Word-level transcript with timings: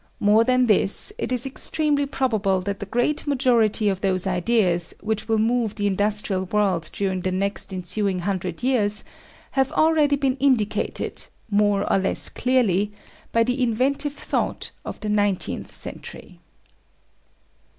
More 0.19 0.43
than 0.43 0.65
this, 0.65 1.13
it 1.19 1.31
is 1.31 1.45
extremely 1.45 2.07
probable 2.07 2.59
that 2.61 2.79
the 2.79 2.87
great 2.87 3.27
majority 3.27 3.87
of 3.87 4.01
those 4.01 4.25
ideas 4.25 4.95
which 4.99 5.27
will 5.27 5.37
move 5.37 5.75
the 5.75 5.85
industrial 5.85 6.45
world 6.45 6.89
during 6.91 7.21
the 7.21 7.31
next 7.31 7.71
ensuing 7.71 8.17
hundred 8.17 8.63
years 8.63 9.03
have 9.51 9.71
already 9.73 10.15
been 10.15 10.37
indicated, 10.37 11.27
more 11.51 11.87
or 11.87 11.99
less 11.99 12.29
clearly, 12.29 12.91
by 13.31 13.43
the 13.43 13.61
inventive 13.61 14.13
thought 14.13 14.71
of 14.83 14.99
the 15.01 15.09
nineteenth 15.09 15.71
century. 15.71 16.39